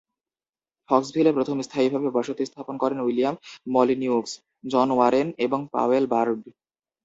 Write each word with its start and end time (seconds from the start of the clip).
ফক্সভিলে 0.89 1.31
প্রথম 1.37 1.57
স্থায়ীভাবে 1.61 2.09
বসতি 2.17 2.43
স্থাপন 2.45 2.75
করেন 2.77 2.99
উইলিয়াম 3.01 3.35
মলিনিউক্স, 3.67 4.31
জন 4.63 4.87
ওয়ারেন 4.93 5.27
এবং 5.45 5.59
পাওয়েল 5.73 6.05
বার্ড। 6.07 6.41